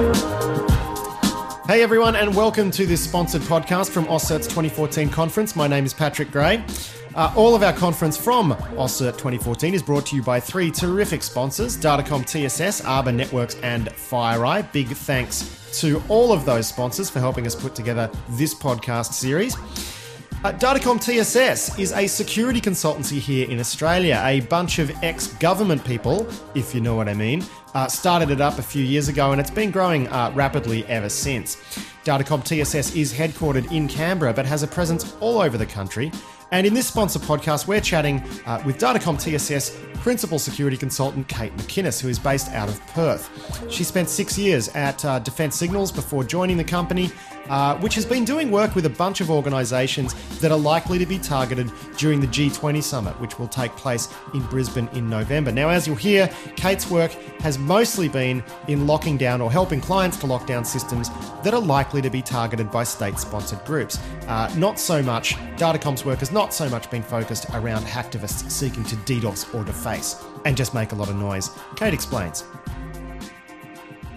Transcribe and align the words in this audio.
Hey 0.00 1.82
everyone, 1.82 2.16
and 2.16 2.34
welcome 2.34 2.70
to 2.70 2.86
this 2.86 3.04
sponsored 3.04 3.42
podcast 3.42 3.90
from 3.90 4.06
AusCERT's 4.06 4.46
2014 4.46 5.10
conference. 5.10 5.54
My 5.54 5.68
name 5.68 5.84
is 5.84 5.92
Patrick 5.92 6.30
Gray. 6.30 6.64
Uh, 7.14 7.30
all 7.36 7.54
of 7.54 7.62
our 7.62 7.74
conference 7.74 8.16
from 8.16 8.52
AusCERT 8.78 9.18
2014 9.18 9.74
is 9.74 9.82
brought 9.82 10.06
to 10.06 10.16
you 10.16 10.22
by 10.22 10.40
three 10.40 10.70
terrific 10.70 11.22
sponsors 11.22 11.76
Datacom 11.76 12.24
TSS, 12.24 12.82
Arbor 12.82 13.12
Networks, 13.12 13.56
and 13.56 13.88
FireEye. 13.88 14.72
Big 14.72 14.88
thanks 14.88 15.78
to 15.80 16.02
all 16.08 16.32
of 16.32 16.46
those 16.46 16.66
sponsors 16.66 17.10
for 17.10 17.20
helping 17.20 17.46
us 17.46 17.54
put 17.54 17.74
together 17.74 18.10
this 18.30 18.54
podcast 18.54 19.12
series. 19.12 19.54
Uh, 20.42 20.50
Datacom 20.52 20.98
TSS 20.98 21.78
is 21.78 21.92
a 21.92 22.06
security 22.06 22.62
consultancy 22.62 23.18
here 23.18 23.46
in 23.50 23.60
Australia. 23.60 24.22
A 24.24 24.40
bunch 24.40 24.78
of 24.78 24.90
ex 25.02 25.26
government 25.34 25.84
people, 25.84 26.26
if 26.54 26.74
you 26.74 26.80
know 26.80 26.94
what 26.94 27.10
I 27.10 27.14
mean, 27.14 27.44
uh, 27.74 27.88
started 27.88 28.30
it 28.30 28.40
up 28.40 28.58
a 28.58 28.62
few 28.62 28.82
years 28.82 29.08
ago 29.08 29.32
and 29.32 29.40
it's 29.40 29.50
been 29.50 29.70
growing 29.70 30.08
uh, 30.08 30.32
rapidly 30.34 30.86
ever 30.86 31.10
since. 31.10 31.56
Datacom 32.04 32.42
TSS 32.42 32.96
is 32.96 33.12
headquartered 33.12 33.70
in 33.70 33.86
Canberra 33.86 34.32
but 34.32 34.46
has 34.46 34.62
a 34.62 34.66
presence 34.66 35.14
all 35.20 35.42
over 35.42 35.58
the 35.58 35.66
country. 35.66 36.10
And 36.52 36.66
in 36.66 36.72
this 36.72 36.88
sponsor 36.88 37.18
podcast, 37.18 37.68
we're 37.68 37.82
chatting 37.82 38.20
uh, 38.46 38.62
with 38.64 38.78
Datacom 38.78 39.20
TSS 39.20 39.78
principal 40.00 40.38
security 40.38 40.76
consultant 40.76 41.28
Kate 41.28 41.54
McInnes, 41.58 42.00
who 42.00 42.08
is 42.08 42.18
based 42.18 42.48
out 42.48 42.68
of 42.68 42.84
Perth. 42.88 43.70
She 43.70 43.84
spent 43.84 44.08
six 44.08 44.36
years 44.38 44.68
at 44.70 45.04
uh, 45.04 45.18
Defence 45.18 45.54
Signals 45.54 45.92
before 45.92 46.24
joining 46.24 46.56
the 46.56 46.64
company, 46.64 47.10
uh, 47.50 47.76
which 47.78 47.94
has 47.96 48.06
been 48.06 48.24
doing 48.24 48.50
work 48.50 48.74
with 48.74 48.86
a 48.86 48.90
bunch 48.90 49.20
of 49.20 49.30
organisations 49.30 50.14
that 50.38 50.50
are 50.50 50.58
likely 50.58 50.98
to 50.98 51.04
be 51.04 51.18
targeted 51.18 51.70
during 51.98 52.20
the 52.20 52.26
G20 52.28 52.82
summit, 52.82 53.20
which 53.20 53.38
will 53.38 53.48
take 53.48 53.72
place 53.72 54.08
in 54.32 54.40
Brisbane 54.44 54.88
in 54.94 55.10
November. 55.10 55.52
Now, 55.52 55.68
as 55.68 55.86
you'll 55.86 55.96
hear, 55.96 56.28
Kate's 56.56 56.90
work 56.90 57.10
has 57.40 57.58
mostly 57.58 58.08
been 58.08 58.42
in 58.68 58.86
locking 58.86 59.18
down 59.18 59.40
or 59.40 59.50
helping 59.50 59.80
clients 59.80 60.16
to 60.18 60.26
lock 60.26 60.46
down 60.46 60.64
systems 60.64 61.10
that 61.42 61.52
are 61.52 61.60
likely 61.60 62.00
to 62.00 62.08
be 62.08 62.22
targeted 62.22 62.70
by 62.70 62.84
state 62.84 63.18
sponsored 63.18 63.64
groups. 63.64 63.98
Uh, 64.28 64.52
not 64.56 64.78
so 64.78 65.02
much, 65.02 65.34
Datacom's 65.56 66.04
work 66.04 66.20
has 66.20 66.30
not 66.30 66.54
so 66.54 66.68
much 66.68 66.88
been 66.90 67.02
focused 67.02 67.46
around 67.52 67.84
hacktivists 67.84 68.48
seeking 68.50 68.84
to 68.84 68.96
DDoS 68.96 69.52
or 69.54 69.64
deface 69.64 70.24
and 70.44 70.56
just 70.56 70.72
make 70.72 70.92
a 70.92 70.94
lot 70.94 71.08
of 71.08 71.16
noise. 71.16 71.50
Kate 71.76 71.92
explains. 71.92 72.44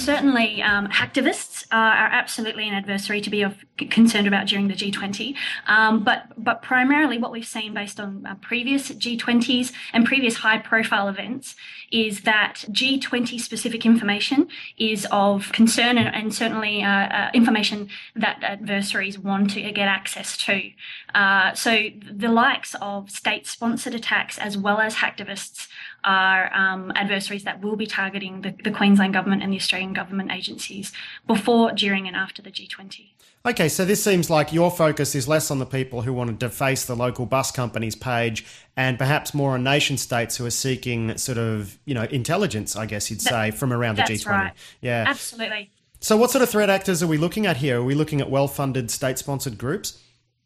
Certainly, 0.03 0.61
um, 0.61 0.89
hacktivists 0.89 1.65
are, 1.71 1.93
absolutely 2.13 2.67
an 2.67 2.73
adversary 2.73 3.21
to 3.21 3.29
be 3.29 3.41
of, 3.41 3.63
concerned 3.89 4.27
about 4.27 4.47
during 4.47 4.67
the 4.67 4.73
G20. 4.73 5.33
Um, 5.67 6.03
but 6.03 6.25
but 6.37 6.61
primarily, 6.61 7.17
what 7.17 7.31
we've 7.31 7.45
seen 7.45 7.73
based 7.73 8.01
on 8.01 8.25
uh, 8.25 8.35
previous 8.41 8.89
G20s 8.89 9.71
and 9.93 10.05
previous 10.05 10.35
high-profile 10.35 11.07
events 11.07 11.55
is 11.89 12.21
that 12.21 12.65
G20 12.69 13.39
specific 13.39 13.85
information 13.85 14.49
is 14.77 15.07
of 15.09 15.51
concern 15.53 15.97
and, 15.97 16.13
and 16.13 16.33
certainly 16.33 16.83
uh, 16.83 16.89
uh, 16.89 17.29
information 17.33 17.87
that 18.15 18.43
adversaries 18.43 19.17
want 19.17 19.51
to 19.51 19.61
get 19.71 19.87
access 19.87 20.35
to. 20.37 20.69
Uh, 21.15 21.53
so 21.53 21.87
the 22.11 22.29
likes 22.29 22.75
of 22.81 23.09
state-sponsored 23.09 23.95
attacks 23.95 24.37
as 24.37 24.57
well 24.57 24.79
as 24.79 24.95
hacktivists 24.95 25.67
are 26.03 26.53
um, 26.53 26.91
adversaries 26.95 27.43
that 27.43 27.61
will 27.61 27.75
be 27.75 27.87
targeting 27.87 28.41
the, 28.41 28.53
the 28.63 28.71
Queensland 28.71 29.13
government 29.13 29.43
and 29.43 29.51
the 29.51 29.57
Australian 29.57 29.93
government 29.93 30.31
agencies 30.31 30.91
before, 31.27 31.71
during, 31.71 32.07
and 32.07 32.15
after 32.15 32.41
the 32.41 32.51
G20. 32.51 33.09
Okay, 33.45 33.67
so 33.67 33.83
this 33.83 34.01
seems 34.01 34.29
like 34.29 34.53
your 34.53 34.71
focus 34.71 35.15
is 35.15 35.27
less 35.27 35.51
on 35.51 35.59
the 35.59 35.65
people 35.65 36.03
who 36.03 36.13
want 36.13 36.29
to 36.29 36.35
deface 36.35 36.85
the 36.85 36.95
local 36.95 37.25
bus 37.25 37.51
company's 37.51 37.95
page 37.95 38.45
and 38.77 38.97
perhaps 38.97 39.33
more 39.33 39.51
on 39.51 39.63
nation 39.63 39.97
states 39.97 40.37
who 40.37 40.45
are 40.45 40.49
seeking 40.49 41.17
sort 41.17 41.37
of, 41.37 41.77
you 41.83 41.93
know, 41.93 42.03
intelligence, 42.03 42.77
I 42.77 42.85
guess 42.85 43.11
you'd 43.11 43.21
say, 43.21 43.49
that, 43.49 43.57
from 43.57 43.73
around 43.73 43.97
the 43.97 44.03
G20. 44.03 44.25
Right. 44.25 44.53
Yeah. 44.79 45.03
Absolutely. 45.07 45.71
So 45.99 46.15
what 46.15 46.31
sort 46.31 46.41
of 46.41 46.49
threat 46.49 46.69
actors 46.69 47.03
are 47.03 47.07
we 47.07 47.17
looking 47.17 47.45
at 47.45 47.57
here? 47.57 47.79
Are 47.79 47.83
we 47.83 47.95
looking 47.95 48.21
at 48.21 48.29
well-funded 48.29 48.89
state-sponsored 48.89 49.57
groups? 49.57 50.01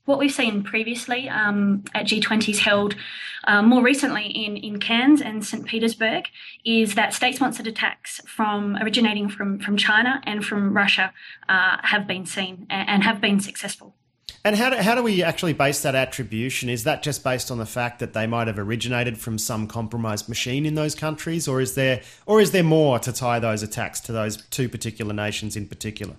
What 0.07 0.19
we've 0.19 0.31
seen 0.31 0.63
previously 0.63 1.27
um, 1.27 1.83
at 1.93 2.05
G20s 2.05 2.59
held 2.59 2.95
uh, 3.43 3.61
more 3.61 3.83
recently 3.83 4.23
in, 4.23 4.55
in 4.55 4.79
Cannes 4.79 5.21
and 5.21 5.45
St. 5.45 5.65
Petersburg 5.65 6.29
is 6.63 6.95
that 6.95 7.13
state 7.13 7.35
sponsored 7.35 7.67
attacks 7.67 8.21
from 8.25 8.77
originating 8.77 9.27
from, 9.27 9.59
from 9.59 9.75
China 9.75 10.21
and 10.23 10.45
from 10.45 10.73
Russia 10.73 11.11
uh, 11.49 11.79
have 11.83 12.07
been 12.07 12.25
seen 12.25 12.65
and 12.69 13.03
have 13.03 13.19
been 13.19 13.41
successful. 13.41 13.95
And 14.45 14.55
how 14.55 14.69
do, 14.69 14.77
how 14.77 14.95
do 14.95 15.03
we 15.03 15.23
actually 15.23 15.51
base 15.51 15.81
that 15.81 15.93
attribution? 15.93 16.69
Is 16.69 16.85
that 16.85 17.03
just 17.03 17.21
based 17.21 17.51
on 17.51 17.57
the 17.57 17.65
fact 17.65 17.99
that 17.99 18.13
they 18.13 18.27
might 18.27 18.47
have 18.47 18.57
originated 18.57 19.17
from 19.17 19.37
some 19.37 19.67
compromised 19.67 20.29
machine 20.29 20.65
in 20.65 20.75
those 20.75 20.95
countries, 20.95 21.49
or 21.49 21.59
is 21.59 21.75
there 21.75 22.01
or 22.25 22.39
is 22.39 22.51
there 22.51 22.63
more 22.63 22.97
to 22.99 23.11
tie 23.11 23.39
those 23.39 23.61
attacks 23.61 23.99
to 24.01 24.13
those 24.13 24.37
two 24.37 24.69
particular 24.69 25.13
nations 25.13 25.57
in 25.57 25.67
particular? 25.67 26.15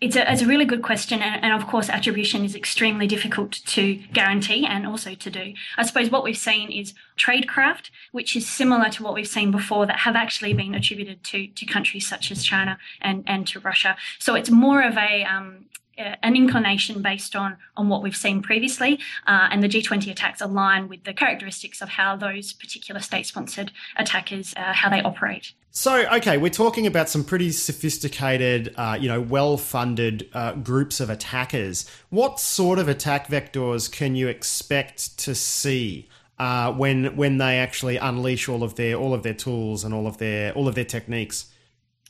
It's 0.00 0.16
a, 0.16 0.32
it's 0.32 0.40
a 0.40 0.46
really 0.46 0.64
good 0.64 0.82
question, 0.82 1.20
and, 1.20 1.44
and, 1.44 1.52
of 1.52 1.68
course, 1.68 1.90
attribution 1.90 2.42
is 2.42 2.54
extremely 2.54 3.06
difficult 3.06 3.52
to 3.66 3.96
guarantee 4.14 4.64
and 4.66 4.86
also 4.86 5.14
to 5.14 5.30
do. 5.30 5.52
I 5.76 5.84
suppose 5.84 6.10
what 6.10 6.24
we've 6.24 6.38
seen 6.38 6.72
is 6.72 6.94
tradecraft, 7.18 7.90
which 8.10 8.34
is 8.34 8.48
similar 8.48 8.88
to 8.90 9.02
what 9.02 9.12
we've 9.12 9.28
seen 9.28 9.50
before, 9.50 9.84
that 9.86 10.00
have 10.00 10.16
actually 10.16 10.54
been 10.54 10.74
attributed 10.74 11.22
to 11.24 11.48
to 11.48 11.66
countries 11.66 12.06
such 12.06 12.30
as 12.32 12.42
China 12.42 12.78
and 13.02 13.24
and 13.26 13.46
to 13.48 13.60
Russia. 13.60 13.94
So 14.18 14.34
it's 14.34 14.50
more 14.50 14.82
of 14.82 14.96
a 14.96 15.24
um, 15.24 15.66
an 16.22 16.36
inclination 16.36 17.02
based 17.02 17.36
on 17.36 17.56
on 17.76 17.88
what 17.88 18.02
we've 18.02 18.16
seen 18.16 18.42
previously, 18.42 18.98
uh, 19.26 19.48
and 19.50 19.62
the 19.62 19.68
G20 19.68 20.10
attacks 20.10 20.40
align 20.40 20.88
with 20.88 21.04
the 21.04 21.12
characteristics 21.12 21.80
of 21.80 21.88
how 21.88 22.16
those 22.16 22.52
particular 22.52 23.00
state-sponsored 23.00 23.72
attackers 23.96 24.54
uh, 24.56 24.72
how 24.72 24.88
they 24.88 25.02
operate. 25.02 25.52
So, 25.72 26.04
okay, 26.16 26.36
we're 26.36 26.50
talking 26.50 26.86
about 26.86 27.08
some 27.08 27.22
pretty 27.22 27.52
sophisticated, 27.52 28.74
uh, 28.76 28.98
you 29.00 29.08
know, 29.08 29.20
well 29.20 29.56
funded 29.56 30.28
uh, 30.32 30.54
groups 30.54 30.98
of 30.98 31.10
attackers. 31.10 31.88
What 32.10 32.40
sort 32.40 32.80
of 32.80 32.88
attack 32.88 33.28
vectors 33.28 33.90
can 33.90 34.16
you 34.16 34.26
expect 34.28 35.16
to 35.18 35.34
see? 35.34 36.08
Uh, 36.40 36.72
when 36.72 37.14
when 37.16 37.36
they 37.36 37.58
actually 37.58 37.98
unleash 37.98 38.48
all 38.48 38.62
of 38.62 38.76
their 38.76 38.94
all 38.94 39.12
of 39.12 39.22
their 39.22 39.34
tools 39.34 39.84
and 39.84 39.92
all 39.92 40.06
of 40.06 40.16
their 40.16 40.52
all 40.54 40.68
of 40.68 40.74
their 40.74 40.86
techniques. 40.86 41.49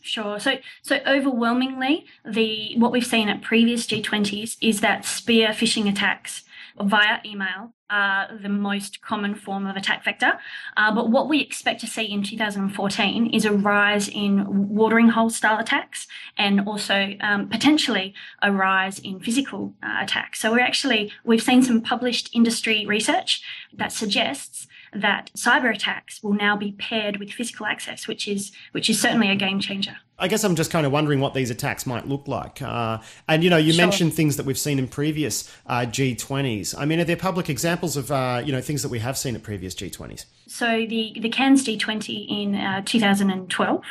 Sure. 0.01 0.41
So 0.41 0.59
so 0.83 1.01
overwhelmingly, 1.07 2.07
the 2.25 2.75
what 2.77 2.91
we've 2.91 3.07
seen 3.07 3.29
at 3.29 3.43
previous 3.43 3.87
G20s 3.87 4.57
is 4.61 4.81
that 4.81 5.05
spear 5.05 5.49
phishing 5.49 5.91
attacks 5.91 6.45
via 6.81 7.19
email 7.25 7.73
are 7.91 8.29
the 8.41 8.49
most 8.49 9.03
common 9.03 9.35
form 9.35 9.67
of 9.67 9.77
attack 9.77 10.05
vector. 10.05 10.39
Uh, 10.77 10.95
but 10.95 11.11
what 11.11 11.29
we 11.29 11.41
expect 11.41 11.81
to 11.81 11.87
see 11.87 12.05
in 12.05 12.23
2014 12.23 13.35
is 13.35 13.45
a 13.45 13.53
rise 13.53 14.09
in 14.09 14.69
watering 14.69 15.09
hole 15.09 15.29
style 15.29 15.59
attacks 15.59 16.07
and 16.39 16.61
also 16.69 17.15
um, 17.21 17.49
potentially 17.49 18.15
a 18.43 18.53
rise 18.53 19.01
in 19.01 19.19
physical 19.19 19.75
uh, 19.83 19.99
attacks. 20.01 20.41
So 20.41 20.53
we're 20.53 20.61
actually, 20.61 21.13
we've 21.25 21.43
seen 21.43 21.63
some 21.63 21.81
published 21.81 22.31
industry 22.33 22.87
research 22.87 23.43
that 23.73 23.93
suggests 23.93 24.69
that 24.93 25.31
cyber 25.37 25.73
attacks 25.75 26.23
will 26.23 26.33
now 26.33 26.57
be 26.57 26.73
paired 26.73 27.19
with 27.19 27.31
physical 27.33 27.67
access, 27.67 28.09
which 28.09 28.27
is 28.27 28.53
which 28.73 28.91
is 28.91 29.01
certainly 29.01 29.31
a 29.31 29.37
game 29.37 29.61
changer. 29.61 29.97
I 30.19 30.29
guess 30.29 30.45
I'm 30.45 30.55
just 30.55 30.71
kind 30.71 30.85
of 30.85 30.93
wondering 30.93 31.21
what 31.21 31.33
these 31.33 31.51
attacks 31.51 31.87
might 31.87 32.07
look 32.07 32.29
like. 32.29 32.61
Uh, 32.61 32.99
and 33.27 33.43
you 33.43 33.49
know, 33.49 33.57
you 33.57 33.73
sure. 33.73 33.85
mentioned 33.85 34.13
things 34.13 34.37
that 34.37 34.45
we've 34.45 34.59
seen 34.59 34.79
in 34.79 34.87
previous 34.87 35.51
uh, 35.67 35.81
G20s. 35.81 36.75
I 36.77 36.85
mean, 36.85 37.01
are 37.01 37.05
there 37.05 37.17
public 37.17 37.49
examples 37.49 37.97
of 37.97 38.13
uh, 38.13 38.43
you 38.45 38.53
know 38.53 38.61
things 38.61 38.83
that 38.83 38.91
we 38.91 38.99
have 38.99 39.17
seen 39.17 39.35
at 39.35 39.43
previous 39.43 39.75
G20s? 39.75 40.27
So 40.47 40.85
the 40.87 41.15
the 41.21 41.31
Cannes 41.31 41.65
G20 41.65 42.27
in 42.29 42.55
uh, 42.55 42.83
2012, 42.85 43.85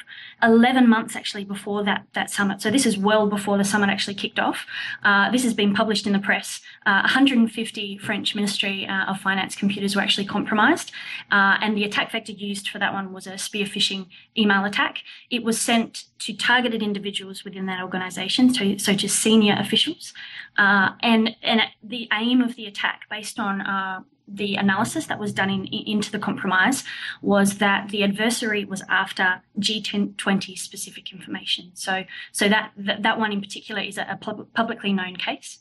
11 0.44 0.88
months 0.88 1.16
actually 1.16 1.44
before 1.44 1.84
that 1.84 2.06
that 2.14 2.30
summit. 2.30 2.62
So 2.62 2.72
this 2.72 2.86
is 2.86 2.98
well 2.98 3.28
before 3.28 3.58
the 3.58 3.64
summit 3.64 3.90
actually 3.90 4.16
kicked 4.16 4.40
off. 4.40 4.66
Uh, 5.04 5.32
this 5.32 5.44
has 5.44 5.54
been 5.54 5.74
published 5.74 6.08
in 6.08 6.14
the 6.14 6.20
press. 6.20 6.62
150 6.86 8.00
uh, 8.02 8.06
French 8.06 8.36
Ministry 8.36 8.88
of 9.08 9.20
Finance 9.20 9.56
computers 9.56 9.96
were 9.96 10.02
actually 10.02 10.26
compromised, 10.26 10.92
and 11.32 11.78
the 11.78 11.84
attack 11.84 12.12
vector 12.12 12.32
used 12.32 12.70
for 12.70 12.80
that 12.80 12.94
one 12.94 13.14
was 13.14 13.28
a 13.28 13.38
spear 13.38 13.66
phishing 13.66 14.08
email 14.38 14.66
attack. 14.66 15.00
It 15.30 15.44
was 15.44 15.60
sent 15.60 16.06
to 16.20 16.34
targeted 16.34 16.84
individuals 16.84 17.44
within 17.44 17.66
that 17.68 17.82
organisation, 17.82 18.54
so, 18.54 18.78
so 18.78 18.94
to 18.96 19.08
senior 19.08 19.56
officials. 19.58 20.14
Uh, 20.58 20.92
and, 21.02 21.36
and 21.42 21.62
the 21.82 22.08
aim 22.14 22.42
of 22.42 22.56
the 22.56 22.66
attack, 22.66 23.02
based 23.10 23.40
on 23.40 23.62
uh, 23.62 24.02
the 24.32 24.56
analysis 24.56 25.08
that 25.08 25.20
was 25.20 25.34
done 25.34 25.50
in, 25.50 25.66
into 25.66 26.12
the 26.12 26.20
compromise, 26.20 26.84
was 27.22 27.58
that 27.58 27.90
the 27.90 28.04
adversary 28.04 28.66
was 28.66 28.84
after 28.90 29.42
G20 29.60 30.58
specific 30.58 31.12
information. 31.12 31.72
So, 31.74 32.04
so 32.32 32.50
that, 32.50 32.72
that, 32.78 33.04
that 33.04 33.20
one 33.20 33.32
in 33.32 33.42
particular 33.42 33.82
is 33.82 33.98
a, 33.98 34.08
a 34.10 34.18
publicly 34.18 34.94
known 34.94 35.16
case. 35.16 35.60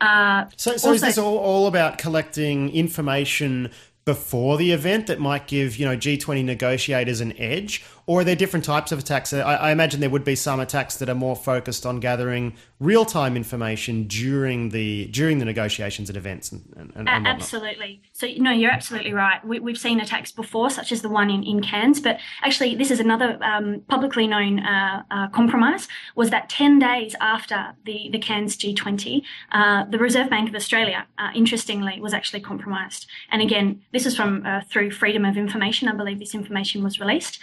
Uh, 0.00 0.46
so, 0.56 0.76
so 0.76 0.88
also, 0.88 0.92
is 0.92 1.00
this 1.00 1.18
all, 1.18 1.38
all 1.38 1.66
about 1.66 1.98
collecting 1.98 2.70
information 2.70 3.70
before 4.04 4.56
the 4.56 4.72
event 4.72 5.06
that 5.06 5.20
might 5.20 5.46
give 5.46 5.76
you 5.76 5.86
know 5.86 5.96
G20 5.96 6.44
negotiators 6.44 7.20
an 7.20 7.32
edge, 7.38 7.84
or 8.06 8.20
are 8.20 8.24
there 8.24 8.36
different 8.36 8.64
types 8.64 8.92
of 8.92 8.98
attacks? 8.98 9.32
I, 9.32 9.40
I, 9.40 9.70
imagine 9.70 10.00
there 10.00 10.10
would 10.10 10.24
be 10.24 10.34
some 10.34 10.60
attacks 10.60 10.96
that 10.96 11.08
are 11.08 11.14
more 11.14 11.36
focused 11.36 11.86
on 11.86 12.00
gathering 12.00 12.54
real 12.80 13.04
time 13.04 13.36
information 13.36 14.08
during 14.08 14.70
the 14.70 15.06
during 15.06 15.38
the 15.38 15.44
negotiations 15.44 16.08
and 16.10 16.16
events 16.16 16.50
and, 16.50 16.92
and, 16.96 17.08
and 17.08 17.26
absolutely. 17.26 18.02
So 18.12 18.26
no, 18.38 18.50
you're 18.50 18.70
absolutely 18.70 19.12
right. 19.12 19.44
We, 19.44 19.60
have 19.70 19.78
seen 19.78 20.00
attacks 20.00 20.32
before, 20.32 20.70
such 20.70 20.90
as 20.90 21.02
the 21.02 21.08
one 21.08 21.30
in, 21.30 21.44
in 21.44 21.62
Cannes, 21.62 22.00
but 22.00 22.18
actually 22.42 22.74
this 22.74 22.90
is 22.90 22.98
another 22.98 23.38
um, 23.42 23.82
publicly 23.88 24.26
known 24.26 24.60
uh, 24.60 25.02
uh, 25.10 25.28
compromise. 25.28 25.86
Was 26.16 26.30
that 26.30 26.48
ten 26.48 26.78
days 26.78 27.14
after 27.20 27.74
the 27.84 28.08
the 28.10 28.18
Cannes 28.18 28.56
G20, 28.56 29.22
uh, 29.52 29.84
the 29.84 29.98
Reserve 29.98 30.28
Bank 30.28 30.48
of 30.48 30.54
Australia, 30.54 31.06
uh, 31.18 31.30
interestingly, 31.34 32.00
was 32.00 32.12
actually 32.12 32.40
compromised. 32.40 33.06
And 33.30 33.40
again, 33.40 33.82
this 33.92 34.06
is 34.06 34.16
from 34.16 34.44
uh, 34.44 34.62
through 34.68 34.90
Freedom 34.90 35.24
of 35.24 35.36
Information. 35.36 35.88
I 35.88 35.94
believe 35.94 36.18
this 36.18 36.34
information 36.34 36.82
was 36.82 36.98
released. 36.98 37.38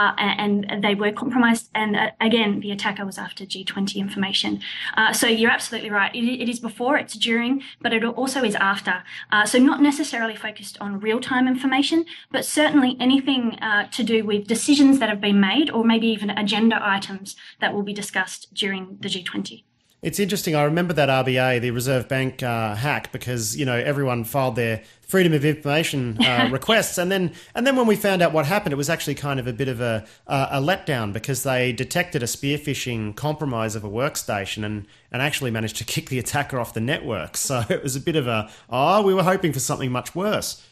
Uh, 0.00 0.14
and 0.18 0.82
they 0.82 0.94
were 0.94 1.12
compromised. 1.12 1.68
And 1.74 1.94
uh, 1.94 2.10
again, 2.20 2.60
the 2.60 2.70
attacker 2.70 3.04
was 3.04 3.18
after 3.18 3.44
G20 3.44 3.96
information. 3.96 4.60
Uh, 4.96 5.12
so 5.12 5.26
you're 5.26 5.50
absolutely 5.50 5.90
right. 5.90 6.14
It, 6.14 6.24
it 6.42 6.48
is 6.48 6.58
before, 6.58 6.96
it's 6.96 7.14
during, 7.14 7.62
but 7.82 7.92
it 7.92 8.02
also 8.04 8.42
is 8.42 8.54
after. 8.54 9.02
Uh, 9.30 9.44
so 9.44 9.58
not 9.58 9.82
necessarily 9.82 10.36
focused 10.36 10.78
on 10.80 11.00
real 11.00 11.20
time 11.20 11.46
information, 11.46 12.06
but 12.30 12.44
certainly 12.44 12.96
anything 12.98 13.58
uh, 13.60 13.88
to 13.88 14.02
do 14.02 14.24
with 14.24 14.46
decisions 14.46 15.00
that 15.00 15.08
have 15.10 15.20
been 15.20 15.40
made 15.40 15.70
or 15.70 15.84
maybe 15.84 16.06
even 16.06 16.30
agenda 16.30 16.78
items 16.80 17.36
that 17.60 17.74
will 17.74 17.82
be 17.82 17.92
discussed 17.92 18.54
during 18.54 18.96
the 19.00 19.08
G20. 19.08 19.64
It's 20.02 20.18
interesting. 20.18 20.56
I 20.56 20.62
remember 20.62 20.94
that 20.94 21.10
RBA, 21.10 21.60
the 21.60 21.72
Reserve 21.72 22.08
Bank 22.08 22.42
uh, 22.42 22.74
hack, 22.74 23.12
because 23.12 23.54
you 23.54 23.66
know 23.66 23.76
everyone 23.76 24.24
filed 24.24 24.56
their 24.56 24.82
freedom 25.02 25.34
of 25.34 25.44
information 25.44 26.16
uh, 26.24 26.48
requests, 26.52 26.96
and 26.96 27.12
then 27.12 27.32
and 27.54 27.66
then 27.66 27.76
when 27.76 27.86
we 27.86 27.96
found 27.96 28.22
out 28.22 28.32
what 28.32 28.46
happened, 28.46 28.72
it 28.72 28.76
was 28.76 28.88
actually 28.88 29.14
kind 29.14 29.38
of 29.38 29.46
a 29.46 29.52
bit 29.52 29.68
of 29.68 29.82
a 29.82 30.06
a 30.26 30.58
letdown 30.58 31.12
because 31.12 31.42
they 31.42 31.72
detected 31.72 32.22
a 32.22 32.26
spear 32.26 32.56
phishing 32.56 33.14
compromise 33.14 33.76
of 33.76 33.84
a 33.84 33.90
workstation 33.90 34.64
and 34.64 34.86
and 35.12 35.20
actually 35.20 35.50
managed 35.50 35.76
to 35.76 35.84
kick 35.94 36.08
the 36.08 36.18
attacker 36.18 36.58
off 36.58 36.72
the 36.72 36.80
network. 36.80 37.36
So 37.36 37.62
it 37.68 37.82
was 37.82 37.94
a 37.94 38.00
bit 38.00 38.16
of 38.16 38.26
a 38.26 38.50
oh, 38.70 39.02
we 39.02 39.12
were 39.12 39.24
hoping 39.24 39.52
for 39.52 39.60
something 39.60 39.92
much 39.92 40.14
worse. 40.14 40.66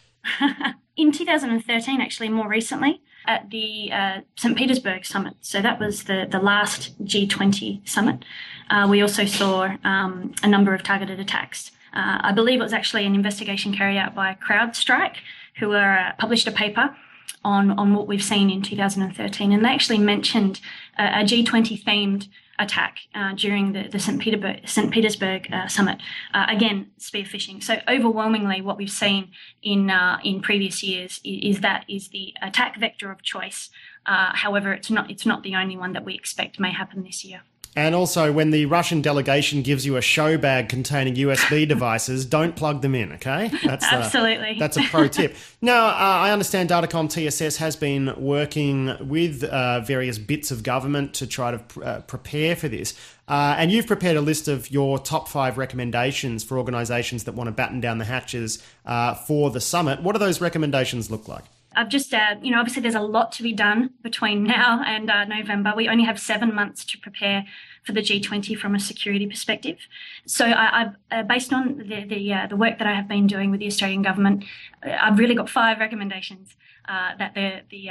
In 0.96 1.12
2013, 1.12 2.00
actually, 2.00 2.28
more 2.30 2.48
recently, 2.48 3.02
at 3.28 3.50
the 3.50 3.92
uh, 3.92 4.20
St. 4.36 4.56
Petersburg 4.56 5.04
summit. 5.04 5.34
So 5.42 5.60
that 5.60 5.78
was 5.78 6.04
the, 6.04 6.26
the 6.28 6.40
last 6.40 7.00
G20 7.04 7.86
summit. 7.86 8.24
Uh, 8.70 8.88
we 8.90 9.02
also 9.02 9.26
saw 9.26 9.76
um, 9.84 10.34
a 10.42 10.48
number 10.48 10.74
of 10.74 10.82
targeted 10.82 11.20
attacks. 11.20 11.70
Uh, 11.92 12.18
I 12.20 12.32
believe 12.32 12.58
it 12.58 12.64
was 12.64 12.72
actually 12.72 13.06
an 13.06 13.14
investigation 13.14 13.72
carried 13.74 13.98
out 13.98 14.14
by 14.14 14.36
CrowdStrike, 14.42 15.16
who 15.58 15.72
uh, 15.72 16.12
published 16.18 16.48
a 16.48 16.52
paper 16.52 16.96
on, 17.44 17.70
on 17.72 17.94
what 17.94 18.08
we've 18.08 18.22
seen 18.22 18.50
in 18.50 18.62
2013. 18.62 19.52
And 19.52 19.64
they 19.64 19.68
actually 19.68 19.98
mentioned 19.98 20.60
a 20.98 21.22
G20 21.22 21.84
themed 21.84 22.28
attack 22.58 22.98
uh, 23.14 23.34
during 23.34 23.72
the, 23.72 23.88
the 23.88 23.98
St. 23.98 24.20
Petersburg, 24.20 24.68
St. 24.68 24.90
Petersburg 24.90 25.52
uh, 25.52 25.68
summit. 25.68 25.98
Uh, 26.34 26.46
again, 26.48 26.90
spear 26.98 27.24
phishing. 27.24 27.62
So 27.62 27.80
overwhelmingly, 27.88 28.60
what 28.60 28.76
we've 28.76 28.90
seen 28.90 29.30
in 29.62 29.90
uh, 29.90 30.18
in 30.24 30.40
previous 30.40 30.82
years 30.82 31.20
is, 31.24 31.56
is, 31.56 31.60
that 31.60 31.84
is 31.88 32.08
the 32.08 32.34
attack 32.42 32.78
vector 32.78 33.10
of 33.10 33.22
choice. 33.22 33.70
Uh, 34.06 34.30
however, 34.34 34.72
it's 34.72 34.90
not 34.90 35.10
it's 35.10 35.26
not 35.26 35.42
the 35.42 35.54
only 35.54 35.76
one 35.76 35.92
that 35.92 36.04
we 36.04 36.14
expect 36.14 36.58
may 36.58 36.72
happen 36.72 37.02
this 37.02 37.24
year. 37.24 37.42
And 37.76 37.94
also, 37.94 38.32
when 38.32 38.50
the 38.50 38.66
Russian 38.66 39.02
delegation 39.02 39.62
gives 39.62 39.86
you 39.86 39.96
a 39.96 40.00
show 40.00 40.36
bag 40.36 40.68
containing 40.68 41.14
USB 41.14 41.66
devices, 41.68 42.24
don't 42.26 42.56
plug 42.56 42.82
them 42.82 42.94
in, 42.94 43.12
okay? 43.12 43.50
That's 43.64 43.84
Absolutely. 43.84 44.56
A, 44.56 44.58
that's 44.58 44.76
a 44.76 44.82
pro 44.82 45.08
tip. 45.08 45.36
now, 45.62 45.86
uh, 45.86 45.92
I 45.94 46.32
understand 46.32 46.70
Datacom 46.70 47.08
TSS 47.08 47.58
has 47.58 47.76
been 47.76 48.14
working 48.16 48.96
with 49.00 49.44
uh, 49.44 49.80
various 49.80 50.18
bits 50.18 50.50
of 50.50 50.62
government 50.62 51.14
to 51.14 51.26
try 51.26 51.52
to 51.52 51.58
pr- 51.58 51.84
uh, 51.84 52.00
prepare 52.00 52.56
for 52.56 52.68
this. 52.68 52.94
Uh, 53.28 53.54
and 53.58 53.70
you've 53.70 53.86
prepared 53.86 54.16
a 54.16 54.22
list 54.22 54.48
of 54.48 54.70
your 54.70 54.98
top 54.98 55.28
five 55.28 55.58
recommendations 55.58 56.42
for 56.42 56.58
organisations 56.58 57.24
that 57.24 57.34
want 57.34 57.46
to 57.48 57.52
batten 57.52 57.80
down 57.80 57.98
the 57.98 58.04
hatches 58.06 58.62
uh, 58.86 59.14
for 59.14 59.50
the 59.50 59.60
summit. 59.60 60.02
What 60.02 60.14
do 60.14 60.18
those 60.18 60.40
recommendations 60.40 61.10
look 61.10 61.28
like? 61.28 61.44
I've 61.78 61.88
just, 61.88 62.12
uh, 62.12 62.34
you 62.42 62.50
know, 62.50 62.58
obviously 62.58 62.82
there's 62.82 62.96
a 62.96 63.00
lot 63.00 63.30
to 63.32 63.42
be 63.44 63.52
done 63.52 63.90
between 64.02 64.42
now 64.42 64.82
and 64.84 65.08
uh, 65.08 65.24
November. 65.26 65.72
We 65.76 65.88
only 65.88 66.02
have 66.02 66.18
seven 66.18 66.52
months 66.52 66.84
to 66.86 66.98
prepare 66.98 67.46
for 67.84 67.92
the 67.92 68.00
G20 68.00 68.58
from 68.58 68.74
a 68.74 68.80
security 68.80 69.28
perspective. 69.28 69.78
So 70.26 70.46
I, 70.46 70.80
have 70.82 70.96
uh, 71.12 71.22
based 71.22 71.52
on 71.52 71.78
the 71.78 72.04
the, 72.04 72.32
uh, 72.32 72.46
the, 72.48 72.56
work 72.56 72.78
that 72.78 72.88
I 72.88 72.94
have 72.94 73.06
been 73.06 73.28
doing 73.28 73.52
with 73.52 73.60
the 73.60 73.68
Australian 73.68 74.02
government, 74.02 74.44
uh, 74.84 74.90
I've 75.00 75.20
really 75.20 75.36
got 75.36 75.48
five 75.48 75.78
recommendations 75.78 76.56
uh, 76.88 77.12
that 77.16 77.34
the 77.34 77.60
the 77.70 77.90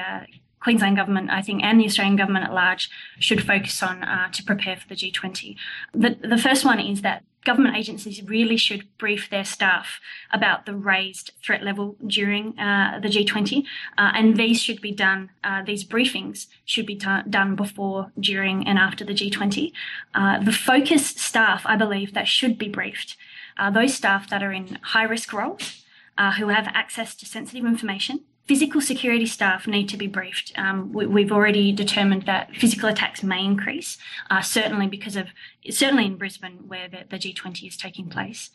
Queensland 0.59 0.97
government, 0.97 1.29
I 1.29 1.41
think, 1.41 1.63
and 1.63 1.79
the 1.79 1.85
Australian 1.85 2.17
government 2.17 2.43
at 2.43 2.53
large 2.53 2.89
should 3.19 3.41
focus 3.45 3.81
on 3.81 4.01
to 4.33 4.43
prepare 4.43 4.75
for 4.75 4.87
the 4.89 4.95
G20. 4.95 5.55
The 5.93 6.17
the 6.33 6.37
first 6.37 6.65
one 6.65 6.81
is 6.81 7.03
that 7.03 7.23
government 7.47 7.77
agencies 7.77 8.21
really 8.23 8.57
should 8.57 8.83
brief 8.97 9.29
their 9.29 9.45
staff 9.45 10.01
about 10.33 10.65
the 10.65 10.75
raised 10.75 11.31
threat 11.41 11.63
level 11.63 11.95
during 12.05 12.59
uh, 12.59 12.99
the 13.01 13.07
G20, 13.07 13.63
uh, 13.97 14.11
and 14.13 14.35
these 14.35 14.61
should 14.61 14.81
be 14.81 14.91
done. 14.91 15.29
Uh, 15.45 15.63
these 15.63 15.85
briefings 15.85 16.47
should 16.65 16.85
be 16.85 16.97
t- 16.97 17.23
done 17.29 17.55
before, 17.55 18.11
during, 18.19 18.67
and 18.67 18.77
after 18.77 19.05
the 19.05 19.13
G20. 19.13 19.71
Uh, 20.13 20.43
the 20.43 20.51
focus 20.51 21.07
staff, 21.07 21.61
I 21.65 21.77
believe, 21.77 22.13
that 22.13 22.27
should 22.27 22.57
be 22.57 22.67
briefed. 22.67 23.15
Are 23.57 23.71
those 23.71 23.93
staff 23.95 24.29
that 24.29 24.43
are 24.43 24.51
in 24.51 24.77
high 24.93 25.07
risk 25.15 25.31
roles, 25.31 25.85
uh, 26.17 26.33
who 26.33 26.49
have 26.49 26.67
access 26.73 27.15
to 27.15 27.25
sensitive 27.25 27.65
information, 27.65 28.25
Physical 28.47 28.79
security 28.79 29.25
staff 29.25 29.67
need 29.67 29.89
to 29.89 29.97
be 29.97 30.07
briefed. 30.07 30.53
Um, 30.57 30.93
we, 30.93 31.23
have 31.23 31.33
already 31.33 31.73
determined 31.73 32.23
that 32.27 32.55
physical 32.55 32.87
attacks 32.87 33.21
may 33.21 33.43
increase, 33.43 33.97
uh, 34.29 34.41
certainly 34.41 34.87
because 34.87 35.17
of, 35.17 35.27
certainly 35.69 36.05
in 36.05 36.15
Brisbane 36.15 36.59
where 36.65 36.87
the, 36.87 36.99
the 37.09 37.17
G20 37.17 37.67
is 37.67 37.75
taking 37.75 38.07
place. 38.07 38.49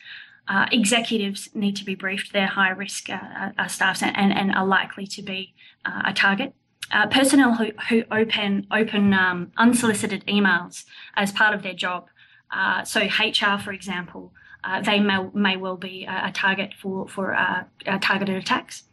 Uh, 0.48 0.64
executives 0.72 1.50
need 1.54 1.76
to 1.76 1.84
be 1.84 1.94
briefed. 1.94 2.32
They're 2.32 2.46
high 2.46 2.70
risk 2.70 3.10
uh, 3.10 3.50
uh 3.58 3.66
staffs 3.66 4.02
and, 4.02 4.16
and, 4.16 4.32
and, 4.32 4.54
are 4.54 4.66
likely 4.66 5.06
to 5.08 5.22
be 5.22 5.52
uh, 5.84 6.02
a 6.06 6.14
target. 6.14 6.54
Uh, 6.90 7.06
personnel 7.06 7.54
who, 7.54 7.72
who 7.90 8.02
open 8.10 8.66
open 8.70 9.12
um, 9.12 9.52
unsolicited 9.58 10.24
emails 10.26 10.84
as 11.16 11.32
part 11.32 11.54
of 11.54 11.62
their 11.62 11.74
job. 11.74 12.08
so 12.84 13.02
HR, 13.02 13.58
for 13.58 13.72
example, 13.72 14.32
they 14.84 15.00
may, 15.00 15.28
may 15.34 15.56
well 15.56 15.76
be 15.76 16.04
a, 16.06 16.28
a 16.28 16.32
target 16.32 16.72
for 16.80 17.06
for 17.08 17.36
targeted 18.00 18.36
attacks 18.36 18.84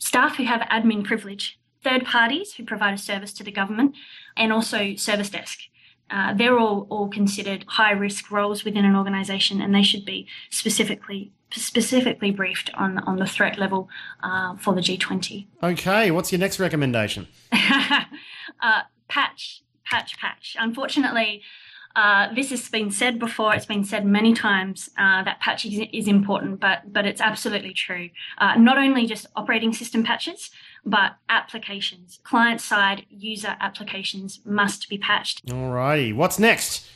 staff 0.00 0.36
who 0.36 0.44
have 0.44 0.62
admin 0.62 1.04
privilege, 1.04 1.60
third 1.84 2.04
parties 2.04 2.54
who 2.54 2.64
provide 2.64 2.94
a 2.94 2.98
service 2.98 3.32
to 3.34 3.44
the 3.44 3.52
government, 3.52 3.94
and 4.36 4.52
also 4.52 4.96
service 4.96 5.30
desk. 5.30 5.60
Uh, 6.10 6.34
they're 6.34 6.58
all, 6.58 6.88
all 6.90 7.08
considered 7.08 7.64
high 7.68 7.92
risk 7.92 8.32
roles 8.32 8.64
within 8.64 8.84
an 8.84 8.96
organisation, 8.96 9.60
and 9.60 9.72
they 9.72 9.84
should 9.84 10.04
be 10.04 10.26
specifically 10.50 11.30
specifically 11.52 12.30
briefed 12.30 12.70
on 12.74 12.98
on 12.98 13.16
the 13.16 13.26
threat 13.26 13.58
level 13.58 13.88
uh, 14.22 14.56
for 14.56 14.74
the 14.74 14.80
G20. 14.80 15.46
Okay, 15.62 16.10
what's 16.10 16.32
your 16.32 16.38
next 16.38 16.58
recommendation? 16.58 17.26
uh, 17.52 18.82
patch, 19.08 19.62
patch, 19.84 20.16
patch. 20.18 20.56
Unfortunately, 20.58 21.42
uh, 21.96 22.32
this 22.34 22.50
has 22.50 22.68
been 22.68 22.90
said 22.90 23.18
before. 23.18 23.54
It's 23.54 23.66
been 23.66 23.84
said 23.84 24.06
many 24.06 24.32
times 24.32 24.90
uh, 24.96 25.24
that 25.24 25.40
patching 25.40 25.88
is, 25.92 26.06
important, 26.06 26.60
but 26.60 26.92
but 26.92 27.04
it's 27.04 27.20
absolutely 27.20 27.72
true. 27.72 28.10
Uh, 28.38 28.54
not 28.56 28.78
only 28.78 29.06
just 29.06 29.26
operating 29.34 29.72
system 29.72 30.04
patches, 30.04 30.50
but 30.84 31.16
applications, 31.28 32.20
client 32.22 32.60
side 32.60 33.06
user 33.10 33.56
applications 33.60 34.40
must 34.44 34.88
be 34.88 34.98
patched. 34.98 35.44
Alrighty, 35.46 36.14
what's 36.14 36.38
next? 36.38 36.86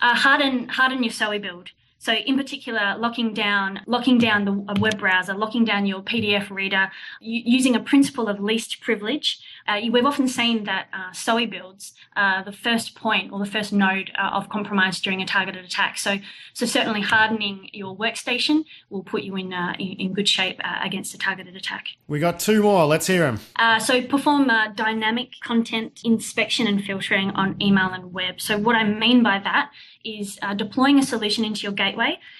Uh, 0.00 0.14
harden 0.14 0.68
harden 0.68 1.02
your 1.02 1.12
SOE 1.12 1.38
build. 1.38 1.70
So 2.00 2.14
in 2.14 2.38
particular, 2.38 2.96
locking 2.98 3.34
down, 3.34 3.80
locking 3.86 4.16
down 4.16 4.46
the 4.46 4.80
web 4.80 4.98
browser, 4.98 5.34
locking 5.34 5.66
down 5.66 5.84
your 5.84 6.00
PDF 6.00 6.48
reader, 6.48 6.90
using 7.20 7.76
a 7.76 7.80
principle 7.80 8.26
of 8.26 8.40
least 8.40 8.80
privilege. 8.80 9.38
Uh, 9.68 9.82
we've 9.92 10.06
often 10.06 10.26
seen 10.26 10.64
that 10.64 10.88
uh, 10.94 11.12
SOE 11.12 11.46
builds 11.46 11.92
uh, 12.16 12.42
the 12.42 12.52
first 12.52 12.94
point 12.94 13.30
or 13.30 13.38
the 13.38 13.44
first 13.44 13.70
node 13.70 14.10
uh, 14.18 14.30
of 14.30 14.48
compromise 14.48 14.98
during 14.98 15.20
a 15.20 15.26
targeted 15.26 15.62
attack. 15.62 15.98
So, 15.98 16.16
so 16.54 16.64
certainly 16.64 17.02
hardening 17.02 17.68
your 17.74 17.94
workstation 17.94 18.64
will 18.88 19.02
put 19.02 19.22
you 19.22 19.36
in 19.36 19.52
uh, 19.52 19.74
in, 19.78 19.92
in, 20.00 20.14
good 20.14 20.28
shape 20.28 20.58
uh, 20.64 20.78
against 20.82 21.14
a 21.14 21.18
targeted 21.18 21.54
attack. 21.54 21.88
We 22.08 22.18
got 22.18 22.40
two 22.40 22.62
more. 22.62 22.86
Let's 22.86 23.06
hear 23.06 23.20
them. 23.20 23.80
so 23.80 24.00
perform 24.00 24.50
dynamic 24.74 25.32
content 25.42 26.00
inspection 26.02 26.66
and 26.66 26.82
filtering 26.82 27.30
on 27.32 27.60
email 27.60 27.90
and 27.90 28.14
web. 28.14 28.40
So 28.40 28.56
what 28.56 28.74
I 28.74 28.84
mean 28.84 29.22
by 29.22 29.38
that 29.40 29.70
is 30.02 30.38
deploying 30.56 30.98
a 30.98 31.02
solution 31.02 31.44
into 31.44 31.60
your 31.62 31.72
gateway 31.72 31.89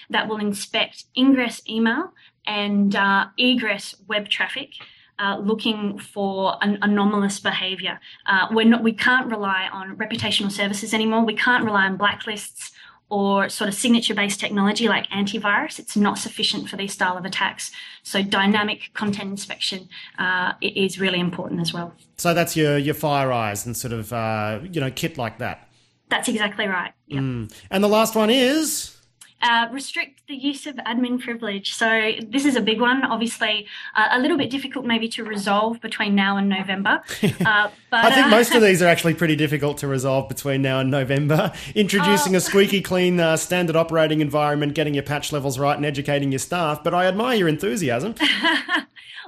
that 0.09 0.27
will 0.27 0.37
inspect 0.37 1.05
ingress 1.17 1.61
email 1.67 2.13
and 2.45 2.95
uh, 2.95 3.27
egress 3.37 3.95
web 4.07 4.29
traffic. 4.29 4.73
Uh, 5.19 5.37
looking 5.37 5.99
for 5.99 6.57
an 6.61 6.79
anomalous 6.81 7.39
behaviour. 7.39 7.99
Uh, 8.25 8.47
we're 8.49 8.65
not, 8.65 8.81
we 8.81 8.91
can't 8.91 9.29
rely 9.29 9.69
on 9.71 9.95
reputational 9.95 10.51
services 10.51 10.95
anymore. 10.95 11.23
We 11.23 11.35
can't 11.35 11.63
rely 11.63 11.85
on 11.85 11.95
blacklists 11.95 12.71
or 13.11 13.49
sort 13.49 13.67
of 13.67 13.75
signature 13.75 14.15
based 14.15 14.39
technology 14.39 14.87
like 14.87 15.05
antivirus, 15.09 15.77
it's 15.77 15.97
not 15.97 16.17
sufficient 16.17 16.69
for 16.69 16.77
these 16.77 16.93
style 16.93 17.17
of 17.17 17.25
attacks. 17.25 17.69
So 18.03 18.23
dynamic 18.23 18.89
content 18.93 19.29
inspection 19.29 19.89
uh, 20.17 20.53
is 20.61 20.99
really 20.99 21.19
important 21.19 21.59
as 21.59 21.73
well. 21.73 21.93
So 22.17 22.33
that's 22.33 22.55
your 22.55 22.77
your 22.77 22.95
FireEyes 22.95 23.65
and 23.65 23.75
sort 23.75 23.91
of 23.91 24.13
uh, 24.13 24.61
you 24.63 24.79
know 24.79 24.89
kit 24.89 25.17
like 25.17 25.37
that. 25.39 25.67
That's 26.09 26.29
exactly 26.29 26.67
right. 26.67 26.93
Yep. 27.07 27.21
Mm. 27.21 27.53
And 27.69 27.83
the 27.83 27.89
last 27.89 28.15
one 28.15 28.29
is. 28.29 28.97
Uh, 29.41 29.67
restrict 29.71 30.21
the 30.27 30.35
use 30.35 30.67
of 30.67 30.75
admin 30.75 31.19
privilege. 31.19 31.73
So 31.73 32.11
this 32.27 32.45
is 32.45 32.55
a 32.55 32.61
big 32.61 32.79
one. 32.79 33.03
Obviously, 33.03 33.67
uh, 33.95 34.09
a 34.11 34.19
little 34.19 34.37
bit 34.37 34.49
difficult 34.49 34.85
maybe 34.85 35.07
to 35.09 35.23
resolve 35.23 35.81
between 35.81 36.15
now 36.15 36.37
and 36.37 36.49
November. 36.49 37.01
Uh, 37.43 37.69
but, 37.89 38.05
I 38.05 38.13
think 38.13 38.27
most 38.29 38.53
of 38.53 38.61
these 38.67 38.81
are 38.83 38.87
actually 38.87 39.15
pretty 39.15 39.35
difficult 39.35 39.79
to 39.79 39.87
resolve 39.87 40.29
between 40.29 40.61
now 40.61 40.79
and 40.79 40.91
November. 40.91 41.51
Introducing 41.75 42.33
a 42.33 42.37
oh. 42.37 42.39
squeaky 42.39 42.81
clean 42.81 43.19
uh, 43.19 43.35
standard 43.35 43.75
operating 43.75 44.21
environment, 44.21 44.75
getting 44.75 44.93
your 44.93 45.03
patch 45.03 45.31
levels 45.31 45.57
right, 45.57 45.75
and 45.75 45.85
educating 45.85 46.31
your 46.31 46.39
staff. 46.39 46.83
But 46.83 46.93
I 46.93 47.05
admire 47.05 47.35
your 47.35 47.47
enthusiasm. 47.47 48.15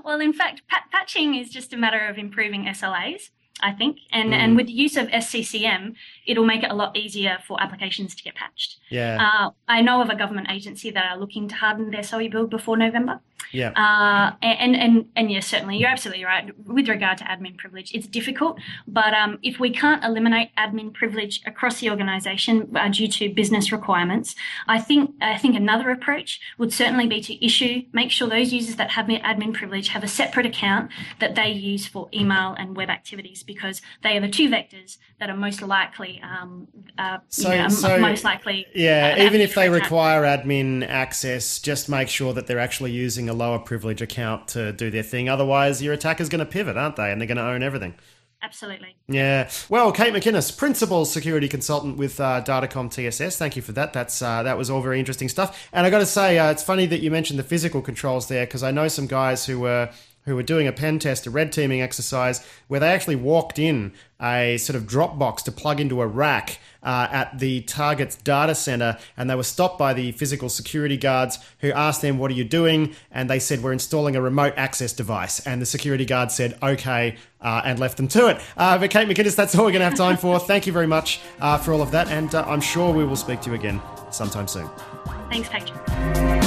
well, 0.04 0.20
in 0.20 0.32
fact, 0.32 0.62
patching 0.92 1.36
is 1.36 1.50
just 1.50 1.74
a 1.74 1.78
matter 1.78 2.08
of 2.08 2.18
improving 2.18 2.66
SLAs. 2.66 3.30
I 3.62 3.72
think. 3.72 3.98
And 4.12 4.32
mm. 4.32 4.36
and 4.36 4.56
with 4.56 4.68
the 4.68 4.74
use 4.74 4.98
of 4.98 5.08
SCCM, 5.08 5.96
it'll 6.26 6.46
make 6.46 6.64
it 6.64 6.72
a 6.72 6.74
lot 6.74 6.98
easier 6.98 7.38
for 7.48 7.62
applications 7.62 8.16
to 8.16 8.24
get 8.24 8.36
patched. 8.36 8.78
Yeah. 8.90 9.18
Uh, 9.22 9.52
I 9.68 9.82
know 9.82 10.02
of 10.02 10.10
a 10.10 10.16
government 10.16 10.48
agency 10.50 10.90
that 10.92 11.12
are 11.12 11.18
looking 11.18 11.48
to 11.50 11.56
harden 11.56 11.92
their 11.92 12.04
SOE 12.04 12.30
build 12.30 12.50
before 12.50 12.78
November. 12.78 13.22
Yeah. 13.52 13.70
Uh, 13.70 14.36
and, 14.42 14.76
and, 14.76 15.06
and 15.16 15.32
yes, 15.32 15.48
certainly, 15.48 15.78
you're 15.78 15.90
absolutely 15.90 16.26
right. 16.26 16.52
With 16.66 16.88
regard 16.88 17.18
to 17.20 17.24
admin 17.26 17.58
privilege, 17.58 17.94
it's 17.94 18.08
difficult. 18.08 18.60
But 18.88 19.14
um, 19.14 19.40
if 19.44 19.60
we 19.60 19.72
can't 19.72 20.04
eliminate 20.04 20.50
admin 20.58 20.94
privilege 20.94 21.42
across 21.46 21.80
the 21.80 21.90
organisation 21.90 22.76
uh, 22.76 22.90
due 22.90 23.08
to 23.08 23.30
business 23.34 23.72
requirements, 23.72 24.36
I 24.68 24.80
think 24.80 25.12
I 25.22 25.38
think 25.38 25.56
another 25.56 25.90
approach 25.90 26.40
would 26.58 26.74
certainly 26.74 27.08
be 27.08 27.22
to 27.22 27.46
issue, 27.46 27.84
make 27.92 28.12
sure 28.12 28.28
those 28.28 28.52
users 28.54 28.76
that 28.78 28.92
have 28.92 29.08
admin 29.08 29.54
privilege 29.54 29.90
have 29.90 30.04
a 30.04 30.08
separate 30.08 30.46
account 30.46 30.92
that 31.20 31.36
they 31.36 31.50
use 31.50 31.86
for 31.86 32.10
email 32.14 32.56
and 32.58 32.76
web 32.76 32.90
activities 32.90 33.44
because 33.44 33.82
they 34.02 34.18
are 34.18 34.22
the 34.22 34.30
two 34.30 34.50
vectors 34.50 34.98
that 35.20 35.30
are 35.30 35.38
most 35.38 35.62
likely, 35.62 36.22
um, 36.24 36.68
uh, 36.98 37.20
so, 37.30 37.52
you 37.52 37.58
know, 37.58 37.70
so, 37.70 37.98
most 38.00 38.24
likely. 38.24 38.66
Yeah, 38.74 39.16
uh, 39.18 39.24
even 39.24 39.42
if 39.42 39.56
they 39.56 39.70
require 39.70 40.24
admin 40.24 40.88
access, 40.88 41.60
just 41.60 41.90
make 41.90 42.10
sure 42.10 42.34
that 42.34 42.48
they're 42.48 42.60
actually 42.60 42.92
using 42.92 43.30
a 43.30 43.33
lower 43.34 43.60
privilege 43.60 44.02
account 44.02 44.48
to 44.50 44.72
do 44.72 44.90
their 44.90 45.04
thing. 45.04 45.30
Otherwise, 45.30 45.82
your 45.82 45.94
attacker's 45.94 46.30
going 46.30 46.40
to 46.40 46.46
pivot, 46.46 46.78
aren't 46.78 46.96
they? 46.96 47.12
And 47.12 47.20
they're 47.20 47.28
going 47.28 47.38
to 47.38 47.48
own 47.48 47.64
everything. 47.64 47.96
Absolutely. 48.44 48.94
Yeah. 49.08 49.50
Well, 49.70 49.94
Kate 49.94 50.14
McInnes, 50.14 50.56
principal 50.58 51.06
security 51.06 51.48
consultant 51.48 51.96
with 51.96 52.20
uh, 52.20 52.44
Datacom 52.46 52.92
TSS. 52.92 53.38
Thank 53.38 53.56
you 53.56 53.62
for 53.62 53.72
that. 53.72 53.94
That's 53.94 54.22
uh, 54.22 54.44
that 54.44 54.58
was 54.58 54.70
all 54.70 54.82
very 54.82 55.00
interesting 55.00 55.30
stuff. 55.30 55.70
And 55.72 55.86
I 55.86 55.90
got 55.90 56.00
to 56.00 56.06
say, 56.06 56.38
uh, 56.38 56.52
it's 56.52 56.62
funny 56.62 56.86
that 56.88 57.00
you 57.00 57.10
mentioned 57.10 57.40
the 57.40 57.44
physical 57.44 57.82
controls 57.82 58.28
there 58.28 58.46
because 58.46 58.62
I 58.62 58.72
know 58.72 58.90
some 58.90 59.08
guys 59.08 59.46
who 59.46 59.62
were 59.62 59.90
who 60.26 60.36
were 60.36 60.44
doing 60.44 60.68
a 60.68 60.72
pen 60.72 61.00
test, 61.00 61.26
a 61.28 61.32
red 61.32 61.52
teaming 61.52 61.82
exercise, 61.82 62.46
where 62.68 62.80
they 62.80 62.90
actually 62.90 63.16
walked 63.16 63.60
in 63.60 63.94
a 64.22 64.58
sort 64.58 64.76
of 64.76 64.84
Dropbox 64.84 65.44
to 65.44 65.52
plug 65.52 65.80
into 65.80 66.02
a 66.02 66.08
rack 66.08 66.60
uh, 66.82 67.08
at 67.12 67.40
the 67.40 67.62
target's 67.62 68.16
data 68.16 68.56
center, 68.56 68.98
and 69.18 69.30
they 69.30 69.36
were 69.36 69.44
stopped 69.44 69.78
by 69.78 69.94
the 69.94 70.12
physical 70.14 70.50
security 70.50 70.98
guards 70.98 71.40
who 71.60 71.72
asked 71.72 72.02
them, 72.02 72.18
What 72.18 72.32
are 72.32 72.36
you 72.36 72.44
doing? 72.44 72.94
And 73.12 73.30
they 73.30 73.40
said, 73.40 73.62
We're 73.62 73.74
installing 73.74 74.16
a 74.16 74.22
remote 74.22 74.54
access 74.56 74.94
device. 74.94 75.46
And 75.46 75.62
the 75.62 75.66
security 75.66 76.06
guard 76.06 76.32
said, 76.32 76.58
Okay, 76.64 77.18
uh, 77.42 77.62
and 77.66 77.80
left 77.80 77.98
them 77.98 78.08
to 78.10 78.28
it. 78.28 78.42
Uh, 78.56 78.78
but 78.78 78.90
Kate 78.90 79.08
McInnes, 79.08 79.36
that's 79.36 79.56
all 79.56 79.66
we're 79.66 79.72
going 79.72 79.82
to 79.82 79.86
have 79.86 79.96
time 79.96 80.18
for. 80.18 80.40
Thank 80.40 80.68
you 80.68 80.74
very 80.74 80.88
much 80.88 81.20
uh, 81.42 81.58
for 81.58 81.74
all 81.74 81.82
of 81.82 81.92
that, 81.92 82.08
and 82.10 82.34
uh, 82.34 82.46
I'm 82.48 82.62
sure 82.62 82.94
we 82.94 83.06
will 83.06 83.16
speak 83.16 83.42
to 83.42 83.50
you 83.50 83.56
again 83.56 83.82
sometime 84.12 84.48
soon. 84.48 84.70
Thanks, 85.30 85.50
Patrick. 85.50 86.43